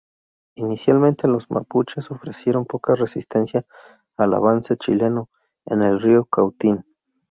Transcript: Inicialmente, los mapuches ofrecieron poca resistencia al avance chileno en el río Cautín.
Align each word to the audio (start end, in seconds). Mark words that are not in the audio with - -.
Inicialmente, 0.55 1.27
los 1.27 1.51
mapuches 1.51 2.09
ofrecieron 2.09 2.65
poca 2.65 2.95
resistencia 2.95 3.67
al 4.17 4.33
avance 4.33 4.75
chileno 4.75 5.29
en 5.65 5.83
el 5.83 5.99
río 6.01 6.25
Cautín. 6.25 6.83